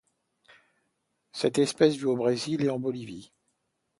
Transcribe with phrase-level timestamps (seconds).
[1.31, 3.31] Cette espèce vit au Brésil et en Bolivie.